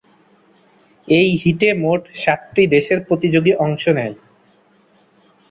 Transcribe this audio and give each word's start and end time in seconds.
এই 1.07 1.29
হিটে 1.41 1.69
মোট 1.73 2.01
সাতটি 2.13 2.63
দেশের 2.67 2.99
প্রতিযোগী 3.07 3.53
অংশ 3.57 3.83
নেয়। 3.89 4.15